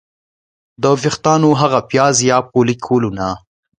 د 0.81 0.83
ویښتانو 1.01 1.49
هغه 1.61 1.79
پیاز 1.89 2.15
یا 2.29 2.37
فولیکولونه 2.49 3.27